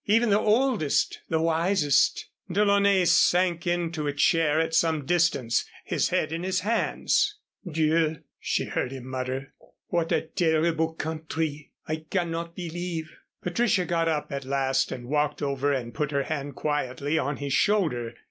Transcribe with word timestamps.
Even 0.07 0.31
the 0.31 0.39
oldest 0.39 1.19
the 1.29 1.39
wisest." 1.39 2.27
DeLaunay 2.49 3.05
sank 3.07 3.67
into 3.67 4.07
a 4.07 4.13
chair 4.13 4.59
at 4.59 4.73
some 4.73 5.05
distance, 5.05 5.63
his 5.85 6.09
head 6.09 6.31
in 6.31 6.41
his 6.41 6.61
hands. 6.61 7.37
"Dieu!" 7.71 8.17
she 8.39 8.65
heard 8.65 8.91
him 8.91 9.05
mutter. 9.07 9.53
"What 9.89 10.11
a 10.11 10.21
terrible 10.21 10.93
country. 10.93 11.71
I 11.87 11.97
cannot 12.09 12.55
believe" 12.55 13.11
Patricia 13.43 13.85
got 13.85 14.07
up 14.07 14.31
at 14.31 14.43
last 14.43 14.91
and 14.91 15.05
walked 15.07 15.43
over 15.43 15.71
and 15.71 15.93
put 15.93 16.09
her 16.09 16.23
hand 16.23 16.55
quietly 16.55 17.19
on 17.19 17.37
his 17.37 17.53
shoulder. 17.53 18.15